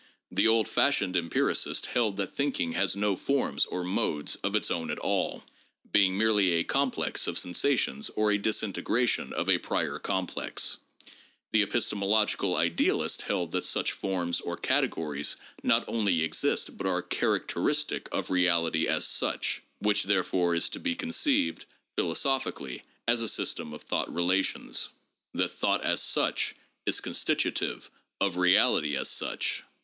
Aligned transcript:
The 0.31 0.47
old 0.47 0.67
fashioned 0.67 1.15
empiricist 1.15 1.85
held 1.85 2.17
that 2.17 2.33
thinking 2.33 2.71
has 2.71 2.95
no 2.95 3.15
forms 3.15 3.67
or 3.67 3.83
modes 3.83 4.33
of 4.37 4.55
its 4.55 4.71
own 4.71 4.89
at 4.89 4.97
all, 4.97 5.43
being 5.91 6.17
merely 6.17 6.53
a 6.53 6.63
complex 6.63 7.27
of 7.27 7.37
sensations 7.37 8.09
or 8.15 8.31
a 8.31 8.39
disintegration 8.39 9.31
of 9.31 9.47
a 9.47 9.59
prior 9.59 9.99
complex; 9.99 10.77
the 11.51 11.61
epistemological 11.61 12.55
idealist 12.55 13.21
held 13.21 13.51
that 13.51 13.63
such 13.63 13.91
forms 13.91 14.41
or 14.41 14.57
categories 14.57 15.35
not 15.61 15.85
only 15.87 16.23
exist 16.23 16.79
but 16.79 16.87
are 16.87 17.03
characteristic 17.03 18.09
of 18.11 18.31
reality 18.31 18.87
as 18.87 19.05
such, 19.05 19.61
which 19.81 20.05
therefore 20.05 20.55
is 20.55 20.67
to 20.69 20.79
be 20.79 20.95
conceived, 20.95 21.65
philosophically, 21.95 22.81
as 23.07 23.21
a 23.21 23.27
system 23.29 23.71
of 23.71 23.83
thought 23.83 24.11
relations; 24.11 24.89
that 25.35 25.51
thought 25.51 25.83
as 25.83 26.01
such 26.01 26.55
is 26.87 26.99
constitutive 26.99 27.91
of 28.19 28.37
reality 28.37 28.97
as 28.97 29.07
such. 29.07 29.61